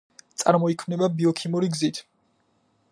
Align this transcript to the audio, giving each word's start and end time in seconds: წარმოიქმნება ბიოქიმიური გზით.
წარმოიქმნება 0.43 1.11
ბიოქიმიური 1.19 1.71
გზით. 1.77 2.03